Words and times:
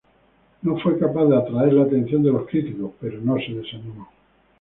No 0.63 0.79
fue 0.79 0.97
capaz 0.97 1.25
de 1.25 1.37
atraer 1.37 1.73
la 1.73 1.83
atención 1.83 2.23
de 2.23 2.31
los 2.31 2.47
críticos, 2.49 2.89
pero 2.99 3.21
no 3.21 3.35
se 3.37 3.53
desanimó. 3.53 4.09